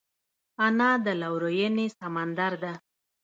انا 0.65 0.91
د 1.05 1.07
لورینې 1.21 1.87
سمندر 1.99 2.53
ده 2.63 2.73